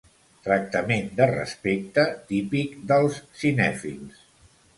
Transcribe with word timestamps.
Tractament 0.45 1.11
de 1.19 1.27
respecte 1.31 2.07
típic 2.33 2.75
dels 2.93 3.21
cinèfils. 3.45 4.27